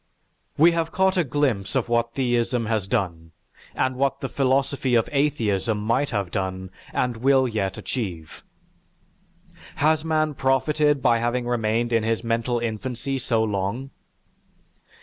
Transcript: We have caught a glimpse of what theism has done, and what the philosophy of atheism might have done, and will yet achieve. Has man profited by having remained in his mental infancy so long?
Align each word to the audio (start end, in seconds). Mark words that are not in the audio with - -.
We 0.57 0.71
have 0.71 0.91
caught 0.91 1.15
a 1.15 1.23
glimpse 1.23 1.75
of 1.75 1.87
what 1.87 2.15
theism 2.15 2.65
has 2.65 2.87
done, 2.87 3.33
and 3.75 3.95
what 3.95 4.19
the 4.19 4.29
philosophy 4.29 4.95
of 4.95 5.07
atheism 5.11 5.77
might 5.77 6.09
have 6.09 6.31
done, 6.31 6.71
and 6.91 7.17
will 7.17 7.47
yet 7.47 7.77
achieve. 7.77 8.41
Has 9.75 10.03
man 10.03 10.33
profited 10.33 11.03
by 11.03 11.19
having 11.19 11.45
remained 11.45 11.93
in 11.93 12.01
his 12.01 12.23
mental 12.23 12.57
infancy 12.57 13.19
so 13.19 13.43
long? 13.43 13.91